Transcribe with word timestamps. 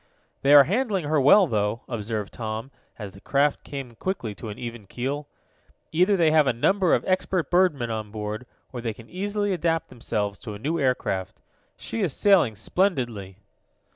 "They 0.41 0.55
are 0.55 0.63
handling 0.63 1.05
her 1.05 1.21
well, 1.21 1.45
though," 1.45 1.81
observed 1.87 2.33
Tom, 2.33 2.71
as 2.97 3.11
the 3.11 3.21
craft 3.21 3.63
came 3.63 3.93
quickly 3.93 4.33
to 4.33 4.49
an 4.49 4.57
even 4.57 4.87
keel. 4.87 5.27
"Either 5.91 6.17
they 6.17 6.31
have 6.31 6.47
a 6.47 6.53
number 6.53 6.95
of 6.95 7.05
expert 7.05 7.51
birdmen 7.51 7.91
on 7.91 8.09
board, 8.09 8.47
or 8.73 8.81
they 8.81 8.95
can 8.95 9.11
easily 9.11 9.53
adapt 9.53 9.89
themselves 9.89 10.39
to 10.39 10.55
a 10.55 10.57
new 10.57 10.79
aircraft. 10.79 11.39
She 11.77 12.01
is 12.01 12.13
sailing 12.13 12.55
splendidly." 12.55 13.37